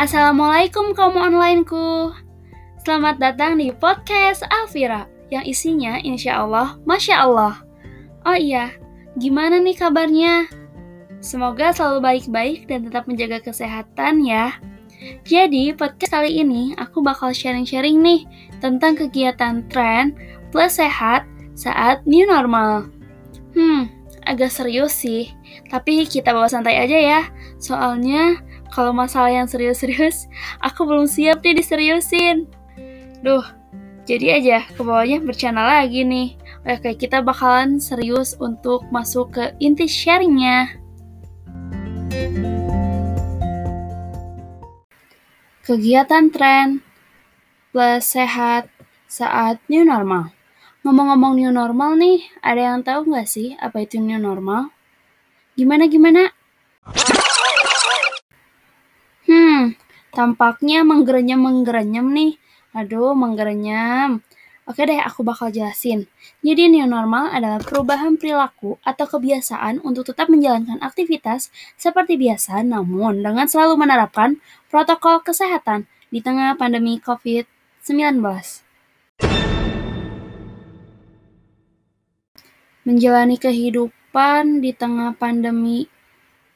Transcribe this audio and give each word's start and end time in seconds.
Assalamualaikum 0.00 0.96
kaum 0.96 1.12
onlineku. 1.12 2.08
Selamat 2.88 3.20
datang 3.20 3.60
di 3.60 3.68
podcast 3.68 4.40
Alvira 4.48 5.04
Yang 5.28 5.52
isinya 5.52 6.00
insya 6.00 6.40
Allah, 6.40 6.80
Masya 6.88 7.20
Allah. 7.20 7.60
Oh 8.24 8.32
iya, 8.32 8.72
gimana 9.20 9.60
nih 9.60 9.76
kabarnya? 9.76 10.48
Semoga 11.20 11.76
selalu 11.76 12.00
baik-baik 12.00 12.64
dan 12.64 12.88
tetap 12.88 13.04
menjaga 13.12 13.44
kesehatan 13.44 14.24
ya. 14.24 14.56
Jadi 15.28 15.76
podcast 15.76 16.16
kali 16.16 16.32
ini 16.32 16.72
aku 16.80 17.04
bakal 17.04 17.36
sharing-sharing 17.36 18.00
nih 18.00 18.24
Tentang 18.64 18.96
kegiatan 18.96 19.68
tren 19.68 20.16
plus 20.48 20.80
sehat 20.80 21.28
saat 21.52 22.00
new 22.08 22.24
normal. 22.24 22.88
Hmm, 23.52 23.92
agak 24.24 24.48
serius 24.48 24.96
sih 24.96 25.28
Tapi 25.68 26.08
kita 26.08 26.32
bawa 26.32 26.48
santai 26.48 26.80
aja 26.80 26.96
ya. 26.96 27.20
Soalnya 27.60 28.40
kalau 28.70 28.94
masalah 28.94 29.34
yang 29.34 29.50
serius-serius, 29.50 30.30
aku 30.66 30.86
belum 30.86 31.10
siap 31.10 31.42
nih 31.42 31.58
diseriusin. 31.58 32.46
Duh, 33.20 33.44
jadi 34.08 34.40
aja 34.40 34.58
ke 34.70 34.80
bawahnya 34.80 35.20
bercanda 35.20 35.62
lagi 35.62 36.06
nih. 36.06 36.38
Oke, 36.64 36.96
kita 36.96 37.20
bakalan 37.20 37.80
serius 37.80 38.36
untuk 38.36 38.84
masuk 38.88 39.32
ke 39.36 39.44
inti 39.60 39.88
sharingnya. 39.88 40.76
Kegiatan 45.64 46.34
tren 46.34 46.82
plus 47.70 48.02
sehat 48.02 48.66
saat 49.06 49.62
new 49.70 49.86
normal. 49.86 50.34
Ngomong-ngomong 50.82 51.38
new 51.38 51.52
normal 51.52 51.94
nih, 51.94 52.24
ada 52.42 52.74
yang 52.74 52.80
tahu 52.80 53.06
nggak 53.12 53.28
sih 53.28 53.54
apa 53.60 53.84
itu 53.84 54.00
new 54.00 54.18
normal? 54.18 54.72
Gimana-gimana? 55.54 56.32
Hmm, 56.88 57.19
tampaknya 60.14 60.82
menggerenyam-menggerenyam 60.86 62.10
nih. 62.10 62.32
Aduh, 62.74 63.18
menggerenyam. 63.18 64.22
Oke 64.70 64.86
deh, 64.86 65.02
aku 65.02 65.26
bakal 65.26 65.50
jelasin. 65.50 66.06
Jadi 66.46 66.70
new 66.70 66.86
normal 66.86 67.34
adalah 67.34 67.58
perubahan 67.58 68.14
perilaku 68.14 68.78
atau 68.86 69.02
kebiasaan 69.02 69.82
untuk 69.82 70.06
tetap 70.06 70.30
menjalankan 70.30 70.78
aktivitas 70.78 71.50
seperti 71.74 72.14
biasa 72.14 72.62
namun 72.62 73.18
dengan 73.18 73.50
selalu 73.50 73.74
menerapkan 73.74 74.38
protokol 74.70 75.26
kesehatan 75.26 75.90
di 76.14 76.22
tengah 76.22 76.54
pandemi 76.54 77.02
COVID-19. 77.02 78.22
Menjalani 82.86 83.36
kehidupan 83.42 84.62
di 84.62 84.70
tengah 84.70 85.18
pandemi 85.18 85.90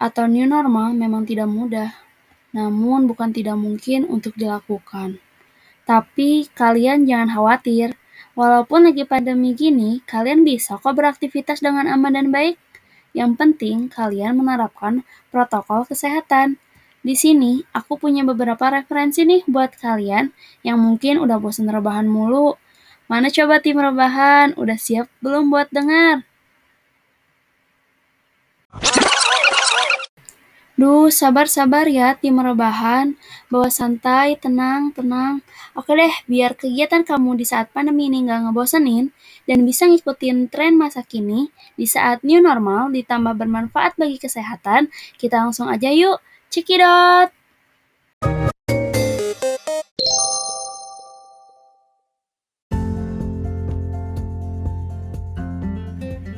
atau 0.00 0.24
new 0.24 0.48
normal 0.48 0.96
memang 0.96 1.28
tidak 1.28 1.52
mudah 1.52 2.07
namun 2.52 3.08
bukan 3.08 3.32
tidak 3.32 3.56
mungkin 3.56 4.04
untuk 4.08 4.36
dilakukan. 4.36 5.20
Tapi 5.88 6.52
kalian 6.52 7.08
jangan 7.08 7.32
khawatir, 7.32 7.96
walaupun 8.36 8.92
lagi 8.92 9.08
pandemi 9.08 9.56
gini, 9.56 10.04
kalian 10.04 10.44
bisa 10.44 10.76
kok 10.76 10.92
beraktivitas 10.92 11.64
dengan 11.64 11.88
aman 11.88 12.12
dan 12.12 12.28
baik. 12.28 12.60
Yang 13.16 13.40
penting 13.40 13.88
kalian 13.88 14.36
menerapkan 14.36 15.08
protokol 15.32 15.88
kesehatan. 15.88 16.60
Di 17.00 17.16
sini 17.16 17.64
aku 17.72 17.96
punya 17.96 18.20
beberapa 18.20 18.68
referensi 18.68 19.24
nih 19.24 19.48
buat 19.48 19.80
kalian 19.80 20.28
yang 20.60 20.76
mungkin 20.76 21.24
udah 21.24 21.40
bosan 21.40 21.72
rebahan 21.72 22.04
mulu. 22.04 22.60
Mana 23.08 23.32
coba 23.32 23.64
tim 23.64 23.80
rebahan? 23.80 24.52
Udah 24.60 24.76
siap 24.76 25.08
belum 25.24 25.48
buat 25.48 25.72
dengar? 25.72 26.27
Duh, 30.78 31.10
sabar-sabar 31.10 31.90
ya 31.90 32.14
tim 32.14 32.38
rebahan. 32.38 33.18
Bawa 33.50 33.66
santai, 33.66 34.38
tenang, 34.38 34.94
tenang. 34.94 35.42
Oke 35.74 35.90
deh, 35.98 36.14
biar 36.30 36.54
kegiatan 36.54 37.02
kamu 37.02 37.34
di 37.34 37.42
saat 37.42 37.74
pandemi 37.74 38.06
ini 38.06 38.22
nggak 38.22 38.46
ngebosenin 38.46 39.10
dan 39.50 39.58
bisa 39.66 39.90
ngikutin 39.90 40.46
tren 40.46 40.78
masa 40.78 41.02
kini 41.02 41.50
di 41.74 41.82
saat 41.82 42.22
new 42.22 42.38
normal 42.38 42.94
ditambah 42.94 43.34
bermanfaat 43.34 43.98
bagi 43.98 44.22
kesehatan, 44.22 44.86
kita 45.18 45.42
langsung 45.42 45.66
aja 45.66 45.90
yuk. 45.90 46.22
Cekidot! 46.46 47.34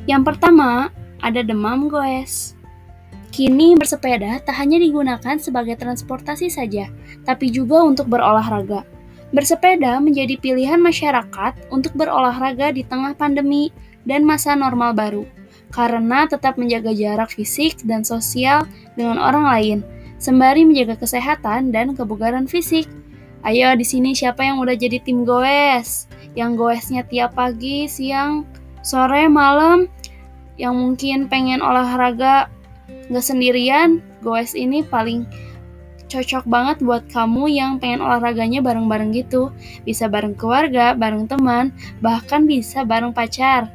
Yang 0.09 0.23
pertama, 0.33 0.89
ada 1.21 1.45
demam 1.45 1.85
goes. 1.85 2.57
Kini 3.31 3.79
bersepeda 3.79 4.43
tak 4.43 4.59
hanya 4.59 4.75
digunakan 4.75 5.39
sebagai 5.39 5.79
transportasi 5.79 6.51
saja, 6.51 6.91
tapi 7.23 7.47
juga 7.47 7.79
untuk 7.79 8.11
berolahraga. 8.11 8.83
Bersepeda 9.31 10.03
menjadi 10.03 10.35
pilihan 10.35 10.75
masyarakat 10.83 11.71
untuk 11.71 11.95
berolahraga 11.95 12.75
di 12.75 12.83
tengah 12.83 13.15
pandemi 13.15 13.71
dan 14.03 14.27
masa 14.27 14.51
normal 14.59 14.91
baru, 14.91 15.23
karena 15.71 16.27
tetap 16.27 16.59
menjaga 16.59 16.91
jarak 16.91 17.31
fisik 17.31 17.79
dan 17.87 18.03
sosial 18.03 18.67
dengan 18.99 19.15
orang 19.15 19.47
lain, 19.47 19.79
sembari 20.19 20.67
menjaga 20.67 20.99
kesehatan 20.99 21.71
dan 21.71 21.95
kebugaran 21.95 22.51
fisik. 22.51 22.91
Ayo 23.47 23.71
di 23.79 23.87
sini 23.87 24.11
siapa 24.11 24.43
yang 24.43 24.59
udah 24.59 24.75
jadi 24.75 24.99
tim 24.99 25.23
goes? 25.23 26.11
Yang 26.35 26.51
goesnya 26.59 27.07
tiap 27.07 27.39
pagi, 27.39 27.87
siang, 27.87 28.43
sore, 28.83 29.31
malam, 29.31 29.87
yang 30.59 30.75
mungkin 30.75 31.31
pengen 31.31 31.63
olahraga 31.63 32.51
nggak 32.89 33.25
sendirian, 33.25 33.99
goes 34.23 34.55
ini 34.55 34.81
paling 34.85 35.27
cocok 36.11 36.43
banget 36.43 36.83
buat 36.83 37.07
kamu 37.07 37.47
yang 37.47 37.79
pengen 37.79 38.03
olahraganya 38.03 38.59
bareng-bareng 38.59 39.15
gitu. 39.15 39.51
Bisa 39.87 40.11
bareng 40.11 40.35
keluarga, 40.35 40.91
bareng 40.91 41.27
teman, 41.27 41.71
bahkan 42.03 42.43
bisa 42.43 42.83
bareng 42.83 43.15
pacar. 43.15 43.71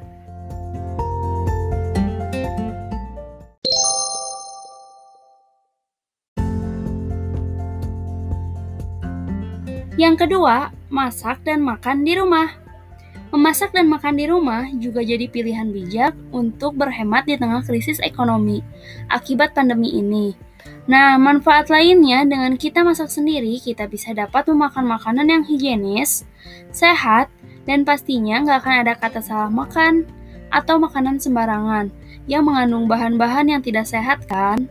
Yang 9.97 10.29
kedua, 10.29 10.77
masak 10.93 11.41
dan 11.41 11.65
makan 11.65 12.05
di 12.05 12.13
rumah. 12.21 12.66
Memasak 13.35 13.75
dan 13.75 13.91
makan 13.91 14.15
di 14.15 14.31
rumah 14.31 14.71
juga 14.79 15.03
jadi 15.03 15.27
pilihan 15.27 15.75
bijak 15.75 16.15
untuk 16.31 16.79
berhemat 16.79 17.27
di 17.27 17.35
tengah 17.35 17.67
krisis 17.67 17.99
ekonomi 17.99 18.63
akibat 19.11 19.51
pandemi 19.51 19.99
ini. 19.99 20.39
Nah, 20.87 21.19
manfaat 21.19 21.67
lainnya 21.67 22.23
dengan 22.23 22.55
kita 22.55 22.87
masak 22.87 23.11
sendiri, 23.11 23.59
kita 23.59 23.91
bisa 23.91 24.15
dapat 24.15 24.47
memakan 24.47 24.87
makanan 24.87 25.27
yang 25.27 25.43
higienis, 25.43 26.23
sehat, 26.71 27.27
dan 27.67 27.83
pastinya 27.83 28.47
nggak 28.47 28.59
akan 28.63 28.75
ada 28.87 28.95
kata 28.95 29.19
salah 29.19 29.51
makan 29.51 30.07
atau 30.55 30.79
makanan 30.79 31.19
sembarangan 31.19 31.91
yang 32.31 32.47
mengandung 32.47 32.87
bahan-bahan 32.87 33.51
yang 33.51 33.63
tidak 33.63 33.91
sehat 33.91 34.23
kan? 34.31 34.71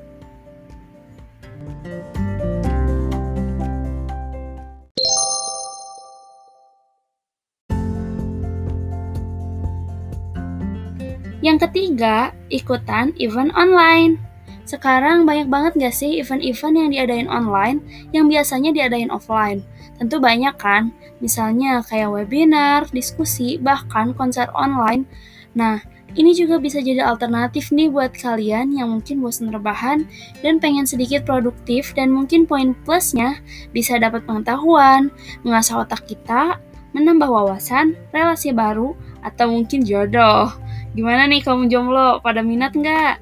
Yang 11.46 11.70
ketiga, 11.70 12.34
ikutan 12.50 13.14
event 13.22 13.54
online. 13.54 14.18
Sekarang 14.66 15.30
banyak 15.30 15.46
banget 15.46 15.78
gak 15.78 15.94
sih 15.94 16.18
event-event 16.18 16.74
yang 16.74 16.90
diadain 16.90 17.30
online 17.30 17.86
yang 18.10 18.26
biasanya 18.26 18.74
diadain 18.74 19.14
offline? 19.14 19.62
Tentu 20.02 20.18
banyak 20.18 20.58
kan, 20.58 20.90
misalnya 21.22 21.86
kayak 21.86 22.10
webinar, 22.10 22.90
diskusi, 22.90 23.62
bahkan 23.62 24.18
konser 24.18 24.50
online. 24.58 25.06
Nah, 25.54 25.86
ini 26.18 26.34
juga 26.34 26.58
bisa 26.58 26.82
jadi 26.82 27.06
alternatif 27.06 27.70
nih 27.70 27.94
buat 27.94 28.18
kalian 28.18 28.74
yang 28.74 28.90
mungkin 28.98 29.22
bosan 29.22 29.54
rebahan 29.54 30.10
dan 30.42 30.58
pengen 30.58 30.90
sedikit 30.90 31.30
produktif 31.30 31.94
dan 31.94 32.10
mungkin 32.10 32.50
poin 32.50 32.74
plusnya 32.90 33.38
bisa 33.70 34.02
dapat 34.02 34.26
pengetahuan, 34.26 35.14
mengasah 35.46 35.86
otak 35.86 36.10
kita, 36.10 36.58
menambah 36.98 37.30
wawasan, 37.30 37.94
relasi 38.10 38.50
baru, 38.50 38.98
atau 39.22 39.54
mungkin 39.54 39.86
jodoh. 39.86 40.65
Gimana 40.96 41.28
nih 41.28 41.44
kamu 41.44 41.68
jomblo? 41.68 42.24
Pada 42.24 42.40
minat 42.40 42.72
nggak? 42.72 43.20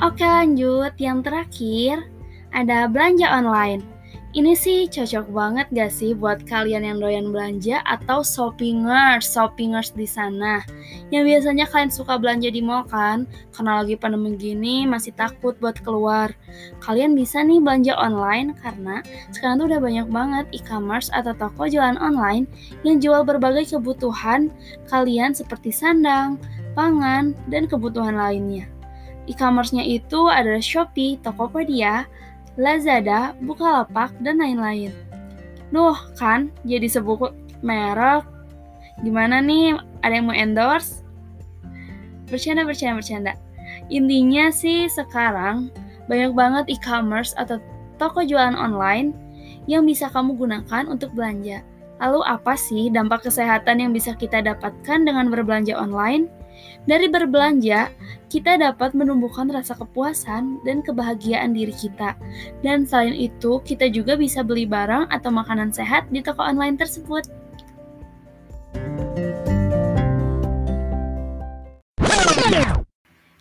Oke 0.00 0.24
lanjut, 0.24 0.96
yang 0.96 1.20
terakhir 1.20 2.08
ada 2.56 2.88
belanja 2.88 3.28
online. 3.28 3.99
Ini 4.30 4.54
sih 4.54 4.86
cocok 4.86 5.26
banget 5.34 5.66
gak 5.74 5.90
sih 5.90 6.14
buat 6.14 6.46
kalian 6.46 6.86
yang 6.86 7.02
doyan 7.02 7.34
belanja 7.34 7.82
atau 7.82 8.22
shoppingers, 8.22 9.26
shoppingers 9.26 9.90
di 9.90 10.06
sana. 10.06 10.62
Yang 11.10 11.34
biasanya 11.34 11.66
kalian 11.66 11.90
suka 11.90 12.14
belanja 12.14 12.46
di 12.46 12.62
mall 12.62 12.86
kan? 12.86 13.26
Karena 13.50 13.82
lagi 13.82 13.98
pandemi 13.98 14.38
gini 14.38 14.86
masih 14.86 15.18
takut 15.18 15.58
buat 15.58 15.82
keluar. 15.82 16.30
Kalian 16.78 17.18
bisa 17.18 17.42
nih 17.42 17.58
belanja 17.58 17.98
online 17.98 18.54
karena 18.54 19.02
sekarang 19.34 19.58
tuh 19.58 19.66
udah 19.66 19.82
banyak 19.82 20.06
banget 20.06 20.46
e-commerce 20.54 21.10
atau 21.10 21.34
toko 21.34 21.66
jualan 21.66 21.98
online 21.98 22.46
yang 22.86 23.02
jual 23.02 23.26
berbagai 23.26 23.74
kebutuhan 23.74 24.46
kalian 24.86 25.34
seperti 25.34 25.74
sandang, 25.74 26.38
pangan, 26.78 27.34
dan 27.50 27.66
kebutuhan 27.66 28.14
lainnya. 28.14 28.70
E-commerce-nya 29.26 29.82
itu 29.82 30.30
adalah 30.30 30.62
Shopee, 30.62 31.18
Tokopedia, 31.18 32.06
Lazada, 32.58 33.34
Bukalapak, 33.42 34.10
dan 34.22 34.42
lain-lain. 34.42 34.90
Nuh, 35.70 35.94
kan 36.18 36.50
jadi 36.66 36.90
sebut 36.90 37.30
merek. 37.62 38.26
Gimana 39.06 39.38
nih? 39.38 39.78
Ada 40.02 40.18
yang 40.18 40.26
mau 40.26 40.36
endorse? 40.36 41.06
Bercanda, 42.26 42.66
bercanda, 42.66 42.98
bercanda. 42.98 43.32
Intinya 43.90 44.50
sih 44.50 44.90
sekarang 44.90 45.70
banyak 46.10 46.34
banget 46.34 46.64
e-commerce 46.74 47.34
atau 47.38 47.62
toko 48.02 48.26
jualan 48.26 48.58
online 48.58 49.14
yang 49.70 49.86
bisa 49.86 50.10
kamu 50.10 50.34
gunakan 50.34 50.90
untuk 50.90 51.14
belanja. 51.14 51.62
Lalu 52.00 52.20
apa 52.24 52.56
sih 52.56 52.88
dampak 52.88 53.28
kesehatan 53.28 53.78
yang 53.84 53.92
bisa 53.92 54.16
kita 54.16 54.40
dapatkan 54.40 55.04
dengan 55.04 55.28
berbelanja 55.28 55.76
online? 55.76 56.26
Dari 56.88 57.06
berbelanja, 57.12 57.92
kita 58.30 58.54
dapat 58.54 58.94
menumbuhkan 58.94 59.50
rasa 59.50 59.74
kepuasan 59.74 60.62
dan 60.62 60.86
kebahagiaan 60.86 61.50
diri 61.50 61.74
kita. 61.74 62.14
Dan 62.62 62.86
selain 62.86 63.18
itu, 63.18 63.58
kita 63.66 63.90
juga 63.90 64.14
bisa 64.14 64.46
beli 64.46 64.70
barang 64.70 65.10
atau 65.10 65.34
makanan 65.34 65.74
sehat 65.74 66.06
di 66.14 66.22
toko 66.22 66.46
online 66.46 66.78
tersebut. 66.78 67.26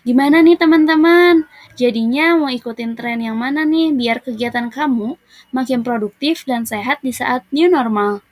Gimana 0.01 0.41
nih 0.41 0.57
teman-teman? 0.57 1.45
Jadinya 1.77 2.33
mau 2.33 2.49
ikutin 2.49 2.97
tren 2.97 3.21
yang 3.21 3.37
mana 3.37 3.61
nih 3.61 3.93
biar 3.93 4.25
kegiatan 4.25 4.73
kamu 4.73 5.21
makin 5.53 5.85
produktif 5.85 6.49
dan 6.49 6.65
sehat 6.65 6.97
di 7.05 7.13
saat 7.13 7.45
new 7.53 7.69
normal? 7.69 8.25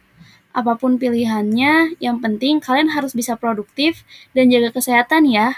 Apa 0.57 0.74
pun 0.74 0.98
pilihannya, 0.98 2.01
yang 2.01 2.18
penting 2.18 2.57
kalian 2.57 2.89
harus 2.98 3.13
bisa 3.13 3.38
produktif 3.38 4.01
dan 4.33 4.50
jaga 4.50 4.74
kesehatan 4.74 5.30
ya. 5.30 5.54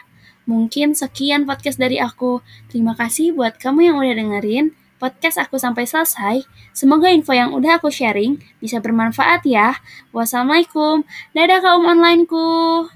Mungkin 0.47 0.95
sekian 0.95 1.43
podcast 1.43 1.81
dari 1.81 1.99
aku. 1.99 2.39
Terima 2.71 2.95
kasih 2.95 3.35
buat 3.35 3.59
kamu 3.59 3.91
yang 3.91 3.95
udah 3.99 4.13
dengerin 4.15 4.65
podcast 4.99 5.39
aku 5.39 5.55
sampai 5.55 5.87
selesai. 5.87 6.43
Semoga 6.75 7.07
info 7.09 7.31
yang 7.31 7.55
udah 7.55 7.79
aku 7.79 7.87
sharing 7.89 8.37
bisa 8.59 8.83
bermanfaat 8.83 9.47
ya. 9.47 9.79
Wassalamualaikum. 10.11 11.07
Dadah 11.31 11.59
kaum 11.63 11.87
onlineku. 11.87 12.87